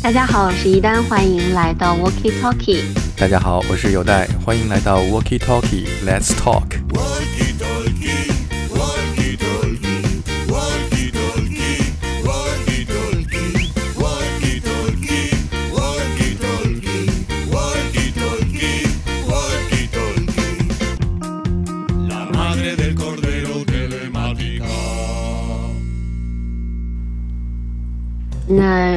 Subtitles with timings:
[0.00, 2.82] 大家好，我是一丹，欢迎来到 Walkie Talkie。
[3.16, 6.78] 大家好，我是有代，欢迎来到 Walkie Talkie，Let's Talk。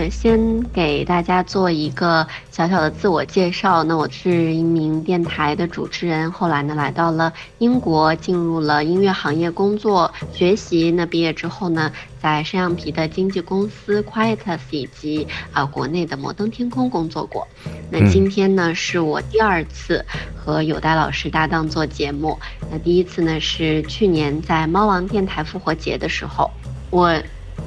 [0.01, 3.83] 那先给大家做一个小小的自我介绍。
[3.83, 10.89] 那我是一名电台的主持人，后来呢来到了英国，进入了音乐行业工作学习。
[10.89, 17.47] 那毕业之后呢，在山羊皮的经纪公司 Quietus 以及啊国内的摩登天空工作过。
[17.91, 20.03] 那今天呢是我第二次
[20.35, 22.39] 和有代老师搭档做节目。
[22.71, 26.49] 那第一次呢是去年在猫王电台复活节的时候，
[26.89, 27.15] 我。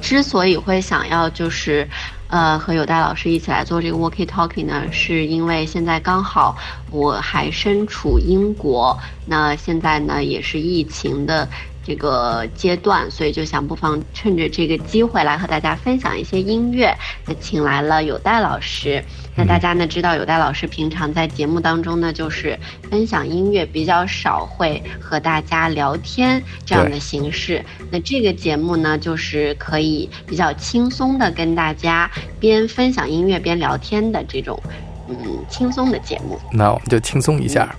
[0.01, 1.89] 之所以会想要就是，
[2.29, 6.57] 呃，和有代老师一起来做这个 walkie talking 呢，是因为现在刚好
[6.91, 11.49] 我还身处英国，那现在呢也是疫情的。
[11.85, 16.93] 这个阶段，所以就想不妨趁着这个机会来和大家分享一些音乐。
[17.27, 19.05] 那请来了有代老师。
[19.37, 22.57] 那大家呢知道有代老师平常在节目当中呢就是
[22.89, 27.65] 分享音乐比较少，会和大家聊天这样的形式。
[27.91, 34.61] 那这个节目呢就是可以比较轻松的跟大家边分享音乐边聊天的这种
[35.09, 35.17] 嗯
[35.49, 36.39] 轻松的节目。
[36.53, 37.75] 那我们就轻松一下。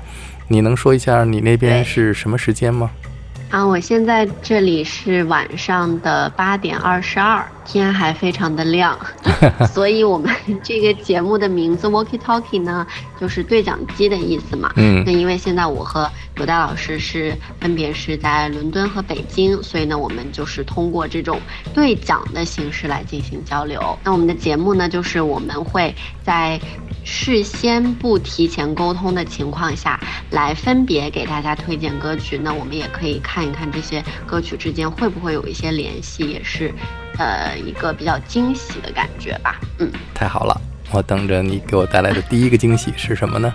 [0.47, 2.91] 你能说一下你那边是什么时间吗？
[3.55, 8.99] 啊，我现在这里是晚上的八点二十二，天还非常的亮，
[9.73, 10.29] 所以我们
[10.61, 12.85] 这个节目的名字 Walkie Talkie 呢，
[13.17, 14.73] 就是对讲机的意思嘛。
[14.75, 15.01] 嗯。
[15.05, 21.39] 那因为现在我和刘大老师是分别是在伦敦和北京，所以呢，我们就是通过这种
[21.73, 23.97] 对讲的形式来进行交流。
[24.03, 26.59] 那我们的节目呢，就是我们会在。
[27.05, 29.99] 事先不提前沟通的情况下
[30.31, 36.73] 来分别给大家推荐歌曲，那我们也可以看一看这些歌曲之间会不会有一些联系，也是，
[37.17, 39.61] 呃，一个比较惊喜的感觉吧。
[39.77, 40.59] 嗯，太好了，
[40.91, 43.53] 我等着你给我带来的第一个惊喜是什么呢？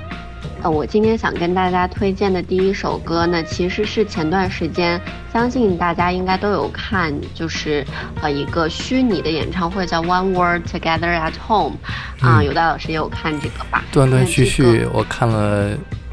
[0.63, 5.01] 呃，我今天想跟大家推荐的第一首歌呢，其实是前段时间，
[5.33, 7.83] 相信大家应该都有看，就是
[8.21, 11.77] 呃一个虚拟的演唱会叫 One World Together at Home，
[12.21, 13.83] 啊，有的老师也有看这个吧？
[13.91, 15.71] 断断续续，我看了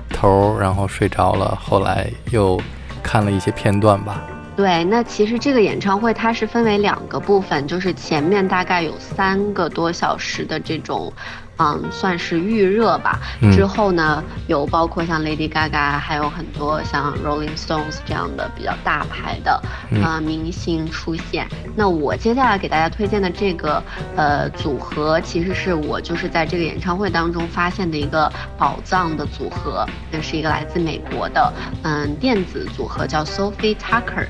[0.10, 2.58] 头，然后睡着了，后来又
[3.04, 4.24] 看了一些片段吧。
[4.56, 11.12] 对，那其实这个演唱会它是分为两个部分，就是前面大概有三个多小时的这种。
[11.58, 13.20] 嗯，算是预热吧。
[13.52, 19.62] 之后呢，有包括像 Lady Gaga，还有很多像 Rolling Stones 这样的比较大牌的
[20.04, 21.48] 呃明星出现。
[21.76, 23.82] 那我接下来给大家推荐的这个
[24.16, 29.86] 呃组合，其实是我就是在这个演唱会当中发现的一个宝藏的组合。
[30.12, 31.54] 那是一个来自美国的
[31.84, 34.28] 嗯电子组合，叫 Sophie Tucker。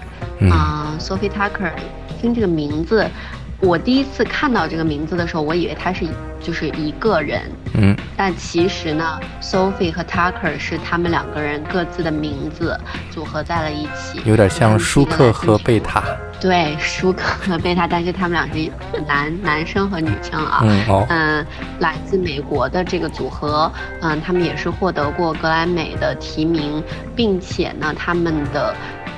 [0.51, 1.71] 啊，Sophie Tucker，
[2.21, 3.09] 听这个名字。
[3.59, 6.05] 我第一次看到这个名字的时候，我以为他是
[6.39, 7.41] 就是一个人，
[7.73, 12.79] 嗯，但其实呢，Sophie 和 Tucker 是他们两个人各自的名字
[13.09, 16.03] 组合在了一起，有点像舒克和贝塔。
[16.39, 18.71] 对，舒克和贝塔，但是他们俩是
[19.07, 20.61] 男男生和女生啊。
[20.63, 21.45] 嗯，嗯，
[21.79, 26.83] 来自美国的这个组合，嗯，他们也是获得过格莱美的提名，
[27.15, 28.75] 并且呢，他们的。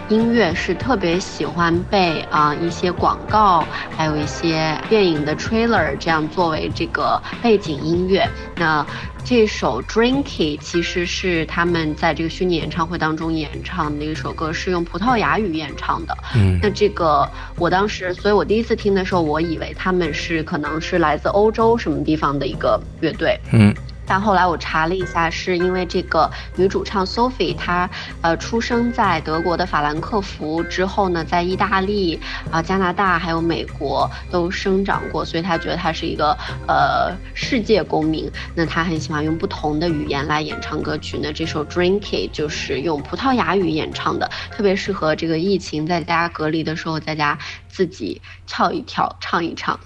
[0.09, 3.63] 音乐是特别喜欢被啊一些广告，
[3.95, 8.27] 还有一些电影的 trailer 这样作为这个背景音乐。
[8.55, 8.85] 那
[9.23, 16.17] 这首 Drinky 其实是他们在这个虚拟演唱会当中演唱的一首歌，是用葡萄牙语演唱的。
[16.35, 23.39] 嗯，那这个我当时，所以我第一次听的时候，我以为他们是可能是来自欧洲什么地方的一个乐队。
[23.53, 23.71] 嗯。
[24.09, 27.87] 但后来我查了一下，是因为这个女主唱 Sophie 她
[28.21, 32.19] 呃出生在德国的法兰克福，之后呢在意大利
[32.51, 36.35] 啊加拿大还有美国都生长过，所以她觉得她是一个
[36.67, 38.29] 呃世界公民。
[38.55, 41.19] 那她很喜欢用不同的语言来演唱歌曲。
[41.21, 49.79] 那这首 Drinky 就是用葡萄牙语演唱的，特别适合这个疫情在家隔离的时候，在家自己跳一跳，唱一唱。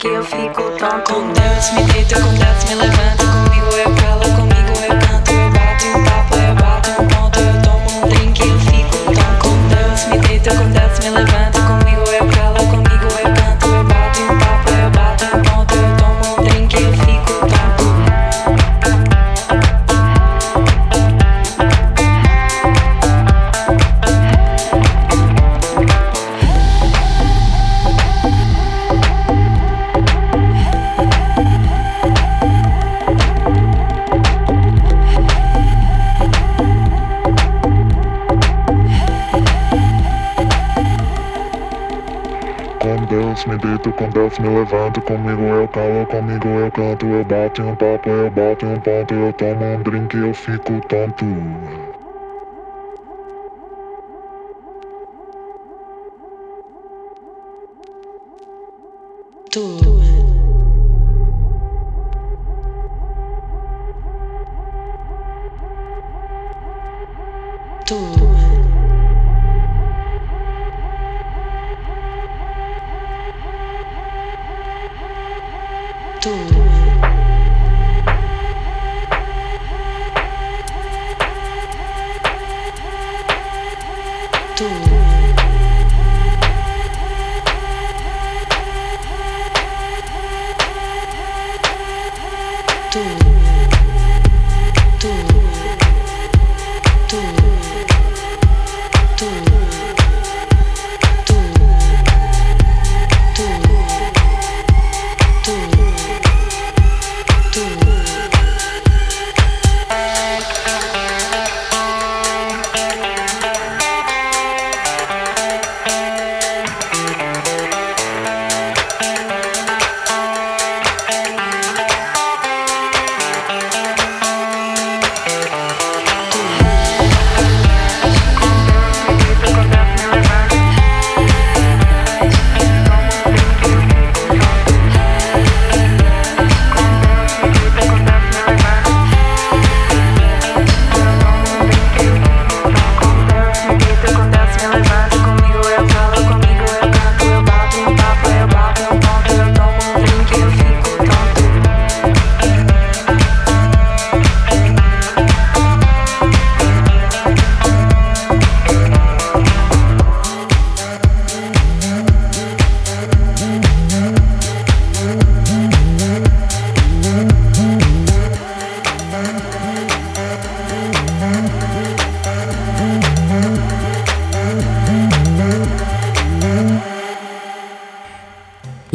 [0.00, 1.39] que eu fico tão contente.
[44.40, 48.80] Me levanto, comigo eu calo, comigo eu canto, eu bato um papo, eu bato um
[48.80, 51.89] ponto, eu tomo um drink eu fico tonto.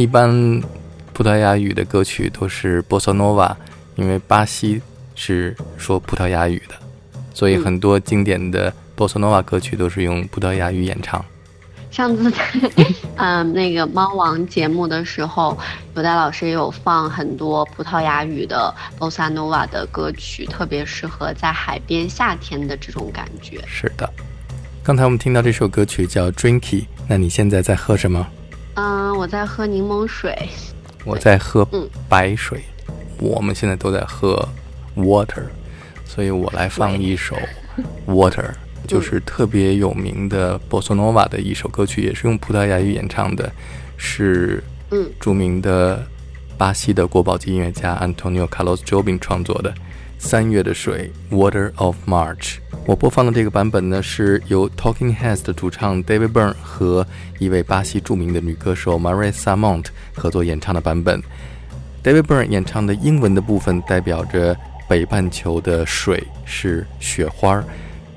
[0.05, 0.61] 一般
[1.13, 3.55] 葡萄牙语的歌曲都是 bossa nova，
[3.95, 4.79] 因为巴西
[5.15, 6.75] 是说葡萄牙语的，
[7.33, 11.25] 所以很多经典的 bossa nova 歌曲都是用葡萄牙语演唱。
[11.89, 12.37] 上次在
[13.15, 15.57] 嗯那个猫王节目的时候，
[15.95, 23.59] 有戴老师也有放很多葡萄牙语的 bossa nova 的歌曲，特别适合在海边夏天的这种感觉。
[23.65, 24.07] 是的，
[24.83, 28.27] 刚才我们听到这首歌曲叫 Drinky，那你现在在喝什么？
[28.75, 30.33] 嗯，我在喝柠檬水。
[31.03, 32.63] 我在喝嗯白水，
[33.19, 34.47] 我们现在都在喝
[34.95, 35.43] water，
[36.03, 37.35] 所以我来放一首
[38.07, 38.49] water，
[38.87, 43.51] 就是特别有名的 bossa nova 的一首歌曲，也是用葡萄牙语演唱的，
[43.97, 46.03] 是嗯著名的
[46.57, 49.69] 巴西的国宝级音乐家 Antonio Carlos Jobim 创作的
[50.17, 52.57] 《三月的水》（Water of March）。
[52.87, 57.05] 我播放的这个版本呢，是由 Talking Heads 的主唱 David Byrne 和
[57.39, 61.19] 一位巴西著名的女歌手 MARISA MONT 合作演唱的版本。
[62.03, 64.55] David Byrne 演唱的英文的部分代表着
[64.87, 67.63] 北半球的水是雪花，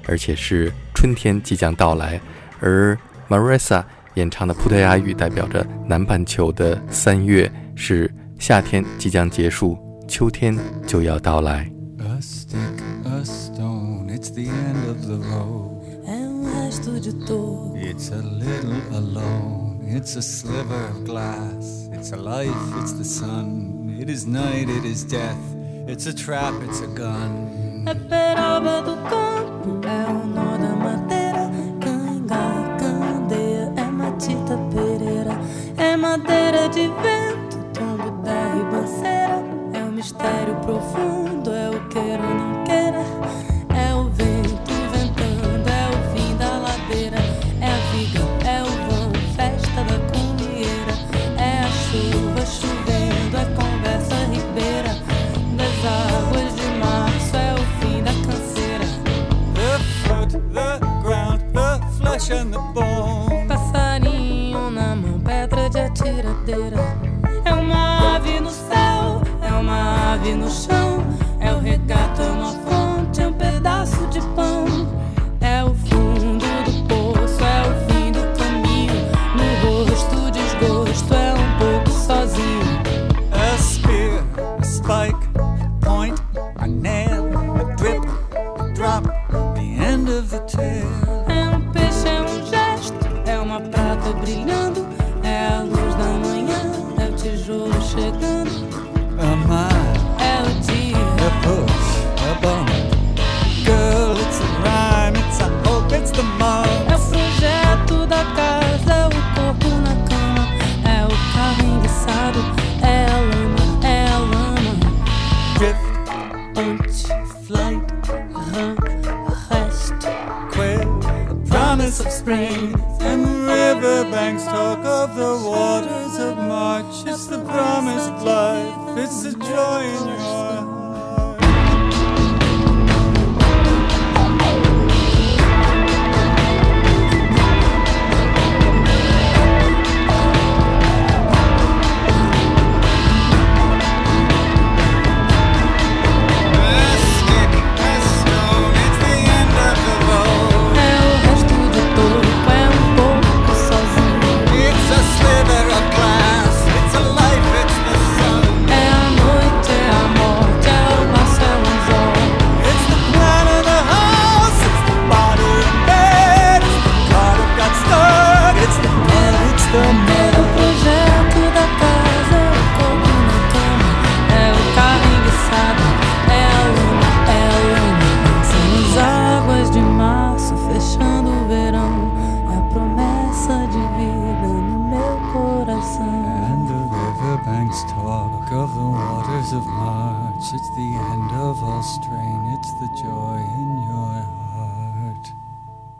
[0.07, 2.21] 而且是春天即将到来；
[2.61, 2.97] 而
[3.27, 3.83] Marisa
[4.15, 10.55] 演唱的葡萄牙语代表着南半球的三月是夏天即将结束，秋天
[10.87, 11.71] 就要到来。
[18.49, 21.89] Little alone, it's a sliver of glass.
[21.93, 23.97] It's a life, it's the sun.
[24.01, 25.45] It is night, it is death.
[25.87, 27.85] It's a trap, it's a gun.
[27.87, 31.45] É peroba do campo, é o nó da madeira.
[31.85, 32.45] Canga,
[32.81, 35.35] candeia, é matita pereira.
[35.77, 39.39] É madeira de vento, tombo da ribanceira.
[39.75, 42.48] É um mistério profundo, é o queira ou não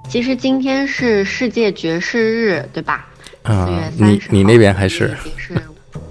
[0.09, 3.07] 其实今天是世界爵士日，对吧？
[3.43, 5.15] 啊四月三十你你那边还是？
[5.25, 5.63] 已经是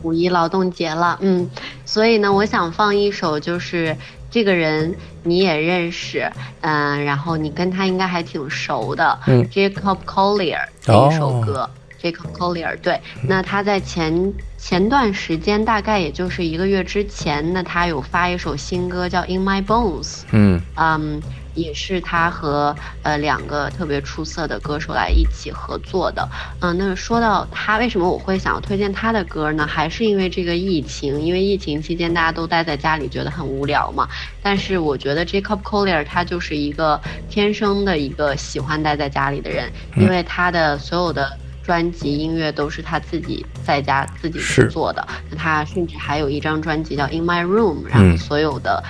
[0.03, 1.49] 五一劳动节了，嗯，
[1.83, 3.95] 所以呢，我想放一首就是
[4.29, 11.69] 这个人你也认识，嗯、然后你跟他应该还挺熟的，嗯，Jacob Collier 这一首歌。
[11.99, 20.61] Jacob Collier，对，那他在前前段时间，大概也就是一个月之前，那他有发一首新歌叫《In My Bones》，嗯。
[20.75, 21.19] 嗯，
[21.57, 26.27] 也是他和呃两个特别出色的歌手来一起合作的。
[26.61, 29.65] 嗯，那说到他，为什么我会想要推荐他的歌呢？
[29.67, 34.07] 还是因为这个疫情，因为疫情期间大家都待在家里，觉得很无聊嘛。
[34.41, 41.37] 但是我觉得 Jacob Collier 他就是一个天生的一个喜欢待在家里的人，因为他的所有的。
[41.67, 48.81] 专辑音乐都是他自己在家自己去是做的，那他甚至还有一张专辑叫《In My Room》，然后嗯所有的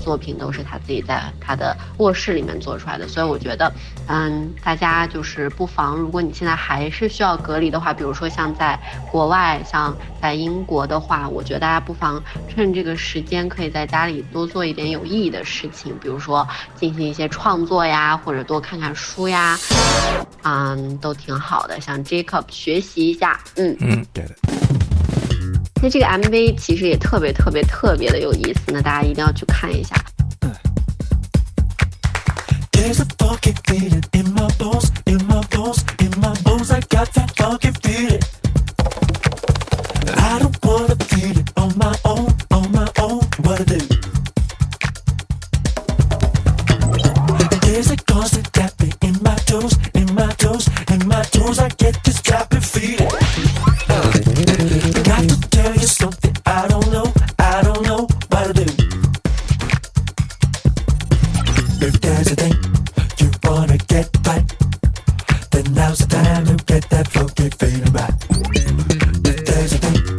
[0.00, 3.72] 作品都是他自己在他的卧室里面做出来的，所以我觉得，
[4.08, 8.78] 嗯，大家就是不妨，如果你现在还是需要隔离的话，比如说像在
[9.10, 19.56] 国外，像在英国的话，我觉得大家不妨趁这个时间，可以在家里多做一点有意义的事情，比如说进行一些创作呀，或者多看看书呀，
[20.42, 21.80] 嗯，都挺好的。
[21.80, 23.76] 向 Jacob 学习一下，嗯。
[23.80, 24.34] 嗯，对的
[25.82, 29.94] 那这个 mv 其实也特别特别特别的有意思那大家一定要去看一下
[32.72, 37.06] there's a funky feeling in my bones in my bones in my bones i got
[37.12, 38.20] that funky feeling
[65.62, 68.12] then now's the time to get that funky feeling back.
[69.46, 70.15] There's a thing.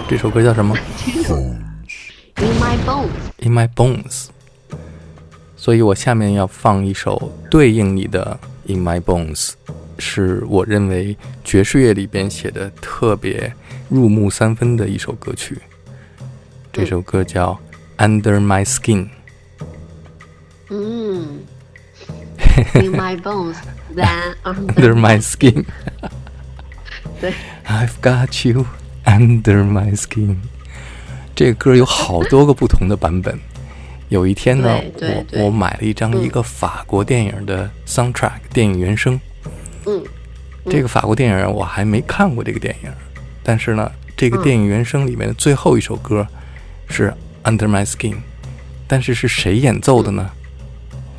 [0.00, 0.74] 这首歌叫什么
[2.36, 3.08] in my bones
[3.40, 4.26] in my bones
[5.54, 9.50] 所以我下面要放一首对应你的 in my bones
[9.98, 13.52] 是我认为爵士乐里边写的特别
[13.90, 15.58] 入木三分的一首歌曲
[16.72, 17.58] 这首歌叫
[17.98, 19.06] under my skin
[20.70, 21.40] 嗯
[22.74, 23.56] in my bones
[23.94, 25.64] than under my skin
[27.20, 27.34] 对
[27.66, 28.64] i've got you
[29.04, 30.36] Under My Skin，
[31.34, 33.38] 这个歌有好多个不同的版本。
[34.08, 39.18] 有一天呢，我我买了一张一个法国电影的 soundtrack，电影原声。
[39.86, 40.02] 嗯，
[40.68, 42.90] 这个法国电影我还没看过这个电影，
[43.42, 46.26] 但是呢，这个电影原声里面的最后一首歌
[46.88, 47.12] 是
[47.42, 48.16] Under My Skin，
[48.86, 50.30] 但是是谁演奏的呢？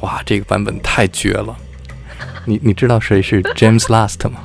[0.02, 1.58] 哇，这个版本太绝了！
[2.46, 4.44] 你你知道谁是 James Last 吗？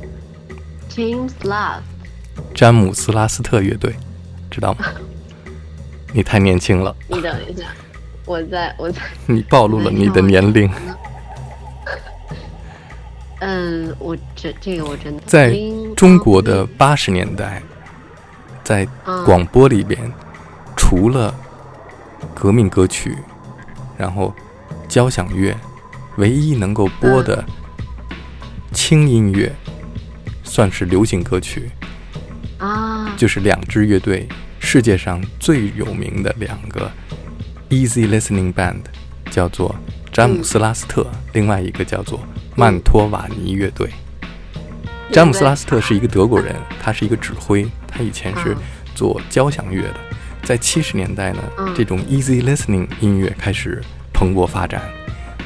[0.88, 1.82] James Last。
[2.54, 3.94] 詹姆斯拉斯特乐队
[4.50, 4.84] 知道吗？
[6.12, 7.64] 你太年轻了你等一下
[8.26, 10.68] 我在我在 你暴露了你的年龄
[13.40, 15.56] 嗯我这这个我真的在
[15.96, 17.62] 中国的八十年代
[18.62, 18.86] 在
[19.24, 20.12] 广播里边
[20.76, 21.34] 除了
[22.34, 23.16] 革命歌曲
[23.96, 24.34] 然后
[24.88, 25.56] 交响乐
[26.16, 27.42] 唯一能够播的
[28.72, 29.50] 轻音乐
[30.44, 31.70] 算是流行歌曲
[33.20, 34.26] 就是两支乐队，
[34.60, 36.90] 世界上最有名的两个
[37.68, 38.80] Easy Listening Band，
[39.30, 39.76] 叫做
[40.10, 43.90] 詹姆斯拉斯特，另外一个叫做曼托瓦尼乐队。
[45.12, 48.56] 詹姆斯拉斯特是一个德国人，他是一个指挥，他以前是嗯
[48.94, 50.00] 做交响乐的。
[50.42, 53.82] 在七十年代呢，嗯这种 easy listening 音乐开始
[54.14, 54.80] 蓬勃发展。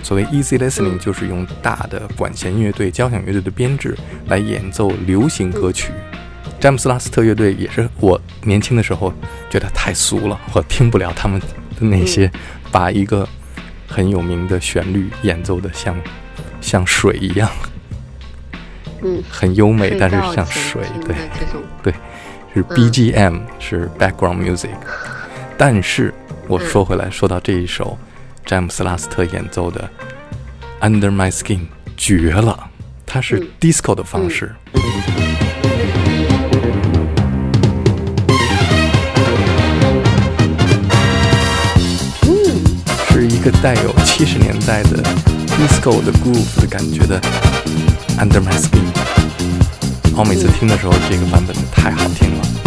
[0.00, 5.90] 所谓 easy listening，嗯就是用大的管弦乐队、交响乐队的编制来演奏流行歌曲。
[6.64, 9.12] 詹姆斯拉斯特乐队也是我年轻的时候
[9.50, 11.46] 觉得太俗了，我听不了他们的
[11.80, 12.32] 那些
[12.72, 13.28] 把一个
[13.86, 15.94] 很有名的旋律演奏的像
[16.62, 17.50] 像水一样，
[19.02, 21.14] 嗯，很优美，但是像水，对
[21.82, 21.92] 对，
[22.54, 24.70] 是嗯 BGM，、是 background music。
[25.58, 26.14] 但是
[26.48, 27.98] 我说回来，说到这一首
[28.46, 29.86] 詹姆斯拉斯特演奏的
[30.82, 31.58] 《Under My Skin》，
[31.94, 32.70] 绝了，
[33.04, 34.50] 它是嗯 disco 的方式。
[43.26, 45.02] 一个带有七十年代的
[45.56, 47.20] disco 的 groove 的感觉的
[48.18, 48.84] Under My Skin。
[50.16, 52.63] 我每次听的时候，这个版本太好听了。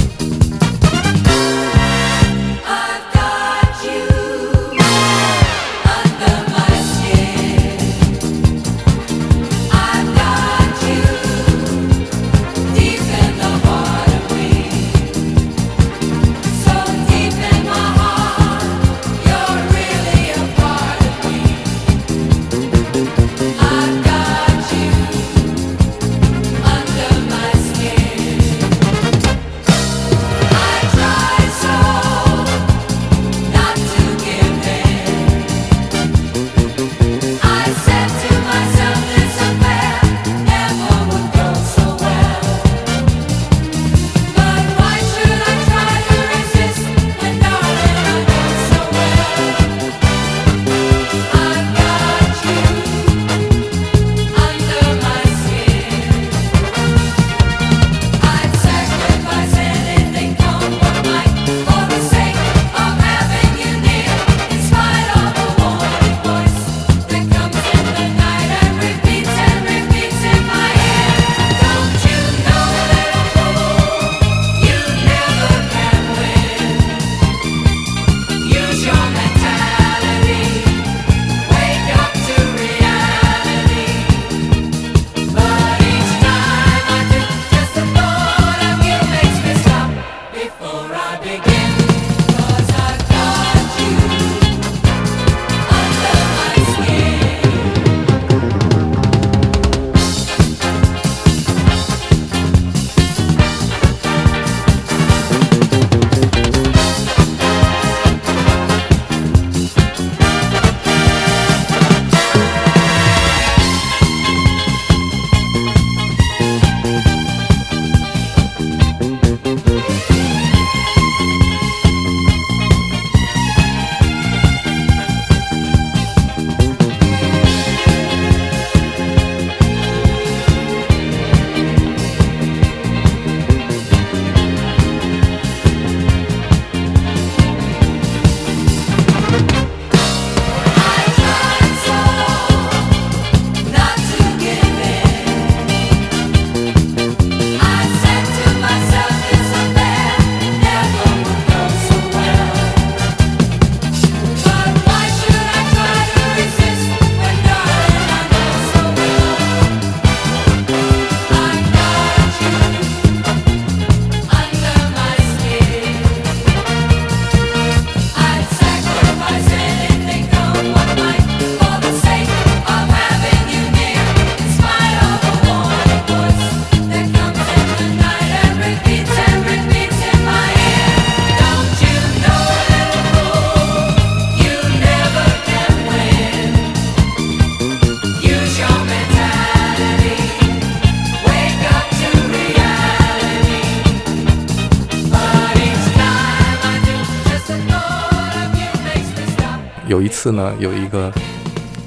[199.97, 201.11] 有一次呢，有一个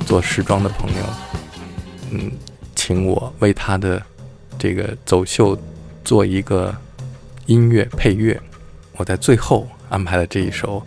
[0.05, 1.05] 做时装的朋友，
[2.11, 2.33] 嗯，
[2.75, 4.03] 请请我为他的
[4.59, 5.57] 这个走秀
[6.05, 6.75] 做一个
[7.47, 8.37] 音乐配乐。
[8.95, 10.85] 我在最后安排了这一首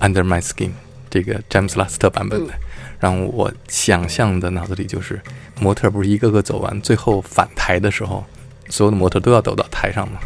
[0.06, 0.68] 《Under My Skin》，
[1.08, 2.52] 这个詹姆斯拉斯特版本的，
[3.00, 5.18] 让我想象的脑子里就是
[5.58, 8.22] 模特不是一个个走完，最后返台的时候，
[8.68, 10.18] 所有的模特都要走到台上嘛。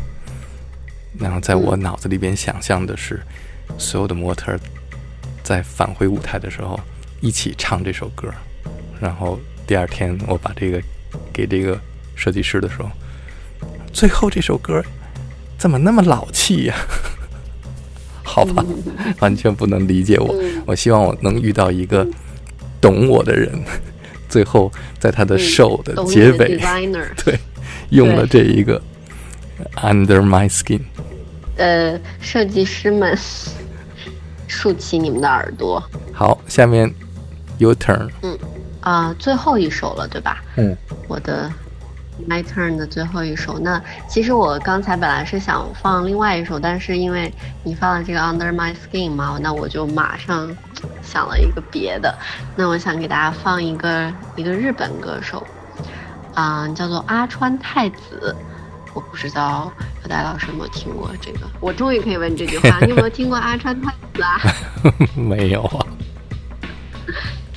[1.17, 3.23] 然后在我脑子里边想象的是，
[3.79, 4.59] 所有的模特
[5.51, 6.79] 在返回舞台的时候
[7.21, 8.33] 一起唱这首歌，
[9.01, 9.37] 然后
[9.67, 10.81] 第二天我把这个
[11.33, 11.77] 给这个
[12.15, 12.89] 设计师的时候，
[13.93, 14.81] 最后这首歌
[15.59, 16.77] 怎么那么老气呀？
[18.23, 18.65] 好吧，
[19.19, 20.33] 完全不能理解我。
[20.67, 22.07] 我希望我能遇到一个
[22.81, 23.53] 懂我的人，
[24.31, 26.61] 最后在他的 show 的结尾，
[27.25, 27.37] 对，
[27.89, 28.81] 用了这一个
[29.75, 30.83] Under My Skin。
[31.57, 33.19] 呃，设计师们
[34.51, 35.83] 竖起你们的耳朵
[36.13, 36.93] 好，下面
[37.59, 38.11] Your turn。
[38.23, 38.37] 嗯
[38.81, 40.43] 啊、最后一首了，对吧？
[40.57, 41.51] 嗯，我的
[42.27, 43.59] My Turn 的最后一首。
[43.59, 47.33] 那其实我刚才本来是想放另外一首，但是因为
[47.63, 50.51] 你放了这个 Under My Skin 嘛，那我就马上
[51.03, 52.15] 想了一个别的。
[52.57, 55.47] 那我想给大家放一个一个日本歌手，
[56.35, 58.35] 啊、叫做阿川太子。
[58.93, 59.73] 我不知道
[60.03, 61.41] 有戴老师有没有听过这个？
[61.61, 64.41] 我终于可以问这句话，你有没有听过阿川太子啊？
[65.15, 65.87] 没有啊。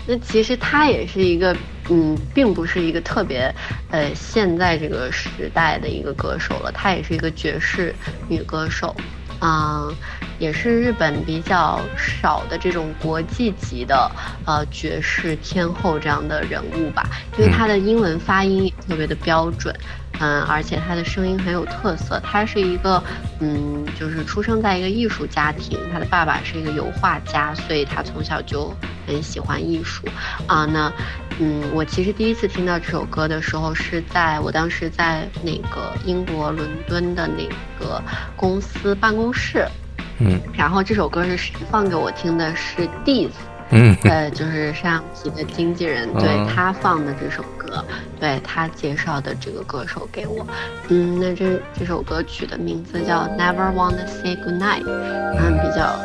[0.05, 1.55] 那其实她也是一个，
[1.89, 3.53] 嗯，并不是一个特别，
[3.89, 6.71] 呃，现在这个时代的一个歌手了。
[6.73, 7.95] 她也是一个爵士
[8.27, 8.93] 女歌手，
[9.39, 9.95] 嗯，
[10.39, 14.11] 也是日本比较少的这种国际级的
[14.45, 17.07] 呃爵士天后这样的人物吧。
[17.37, 22.19] 因为她的英文发音也特别的标准，嗯，而且他的声音很有特色。
[22.23, 23.03] 他是一个，
[23.39, 28.73] 嗯，就是出生在一个艺术家庭，他的爸爸是一个油画家，所以他从小就
[29.05, 30.07] 很喜欢艺术
[30.47, 30.65] 啊。
[30.65, 30.91] 那，
[31.39, 37.43] 嗯，我其实第一次听到这首歌的时候，是在我当时在那个英国伦敦的那
[37.79, 38.01] 个
[38.35, 39.67] 公司办公室，
[40.19, 42.55] 嗯然后这首歌是谁放给我听的？
[42.55, 43.31] 是 Diz。
[43.75, 47.62] 嗯呃，就是单阳皮的经纪人对嗯他放的这首歌，
[48.19, 50.45] 对他介绍的这个歌手给我。
[50.89, 55.95] 嗯，那这这首歌曲的名字叫 Never Wanna Say Goodnight，嗯，比较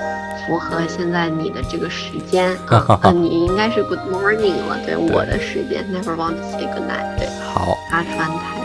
[0.46, 2.56] 符合现在你的这个时间。
[2.70, 8.57] 嗯，呃你应该是 Good Morning 了，对我的时间 Never Wanna Say Goodnight，对好，阿川太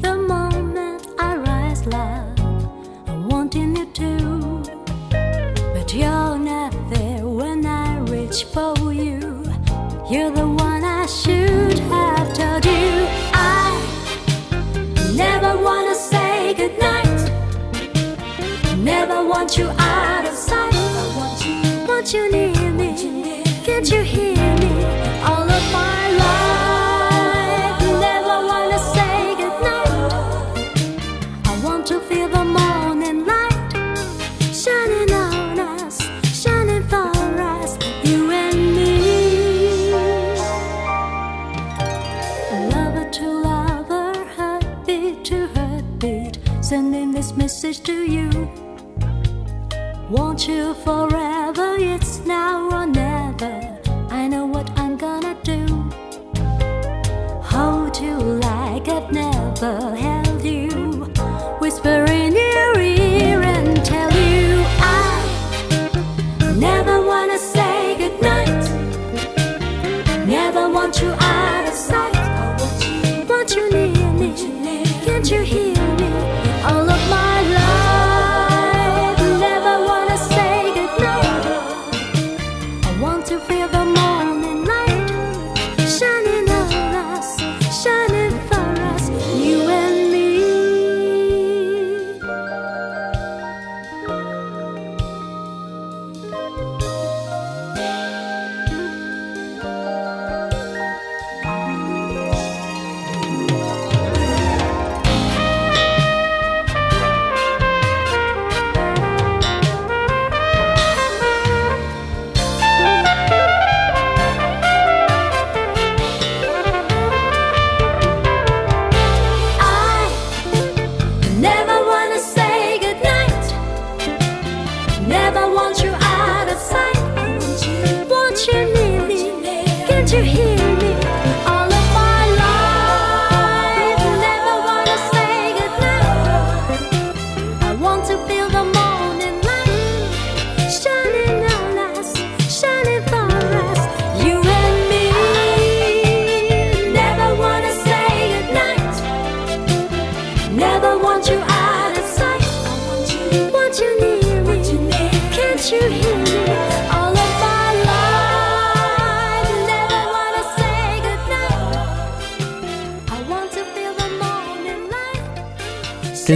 [0.00, 2.38] the moment I rise, love,
[3.06, 4.62] I'm wanting you to.
[5.74, 9.44] But you're not there when I reach for you.
[10.10, 13.06] You're the one I should have told you.
[13.32, 13.70] I
[15.14, 17.30] never wanna say goodnight.
[18.78, 20.15] Never want you out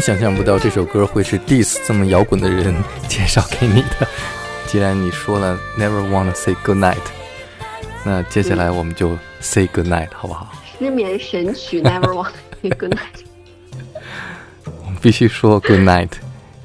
[0.01, 2.75] 真想象不到这首歌会是 Diss 这么摇滚的人
[3.07, 4.09] 介绍给你的。
[4.67, 6.97] 既然你说了 Never wanna say good night，
[8.03, 10.55] 那接下来我们就 say good night 好不好？
[10.79, 12.33] 失眠神曲 Never wanna
[12.63, 13.25] say Good Night。
[14.83, 16.13] 我们必须说 good night。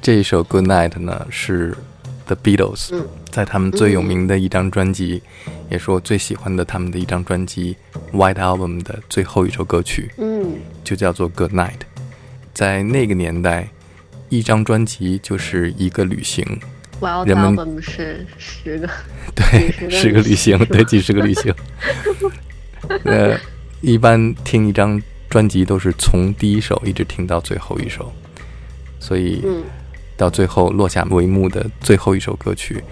[0.00, 1.76] 这一首 good night 呢是
[2.24, 5.22] The Beatles 嗯在他们最有名的一张专辑，
[5.68, 7.76] 也是我最喜欢的他们的一张专辑
[8.14, 10.10] White Album 的最后一首歌曲。
[10.16, 11.80] 嗯，就叫做 Good Night。
[12.56, 13.68] 在那个年代，
[14.30, 16.42] 一张专辑就是一个旅行
[17.26, 18.88] 人们是十个，
[19.36, 21.54] 对，十个旅行，对，几十个旅行。
[23.04, 23.38] 呃，
[23.82, 28.10] 一般听一张专辑都是从第一首一直听到最后一首，
[28.98, 29.62] 所以嗯
[30.16, 32.82] 到最后落下帷幕的最后一首歌曲，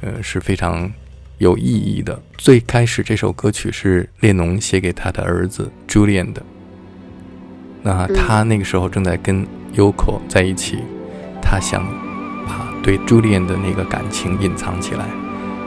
[0.00, 0.92] 呃，是非常
[1.38, 2.20] 有意义的。
[2.36, 6.42] 最开始这首歌曲是列侬写给他的儿子 Julian 的，
[7.86, 10.82] 那他那个时候正在跟 Yoko 在一起，
[11.40, 11.84] 他想
[12.44, 15.04] 把对 Julian 的那个感情隐藏起来，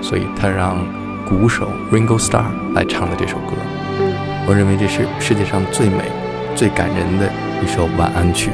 [0.02, 0.86] 所以他让
[1.26, 3.54] 鼓手 Ringo Starr 来唱的这首歌。
[4.02, 4.12] 嗯
[4.46, 6.00] 我认为这是世界上最美、
[6.56, 7.32] 最感人的
[7.64, 8.50] 一首晚安曲。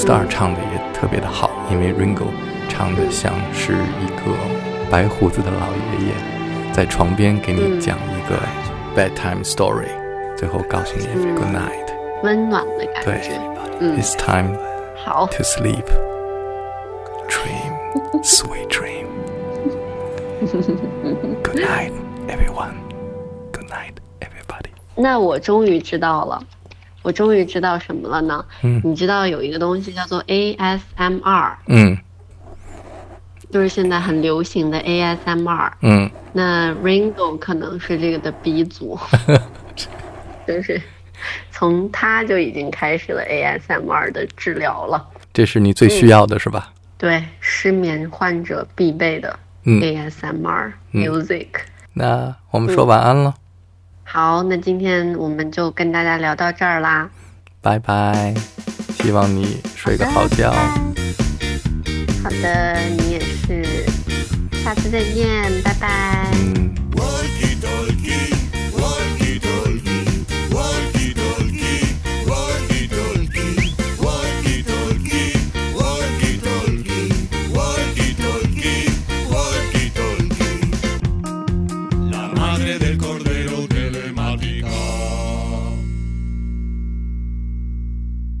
[0.00, 2.28] Starr 唱的也特别的好，因为 Ringo
[2.70, 4.34] 唱的像是一个
[4.90, 8.38] 白胡子的老爷爷，在床边给你讲一个
[8.96, 9.90] bedtime story，
[10.38, 11.92] 最后告诉你 good night，
[12.22, 13.38] 温暖的感对觉。
[13.78, 14.56] 嗯，，it's time
[15.04, 15.84] 好，to sleep,
[17.28, 19.04] dream, sweet dream.
[21.42, 21.92] Good night,
[22.26, 22.76] everyone.
[23.52, 24.70] Good night, everybody.
[24.94, 26.42] 那我终于知道了，
[27.02, 28.44] 我终于知道什么了呢？
[28.62, 31.96] 嗯你知道有一个东西叫做 ASMR，嗯
[33.50, 35.72] 就是现在很流行的 ASMR。
[35.82, 38.96] 嗯，那 Ringo 可能是这个的鼻祖，
[40.46, 40.80] 就是
[41.50, 45.04] 从他就已经开始了 ASMR 的治疗了。
[45.32, 46.72] 这是你最需要的是吧？
[46.96, 51.46] 对，失眠患者必备的嗯 ASMR、嗯 music。
[51.94, 53.34] 那我们说晚安了，
[54.12, 57.08] 好，那今天我们就跟大家聊到这儿啦。
[57.60, 58.34] 拜拜。
[58.98, 60.50] 希望你睡个好觉。
[60.50, 63.86] 好的，你也是。
[64.64, 66.26] 下次再见，拜拜。
[66.32, 66.74] 嗯，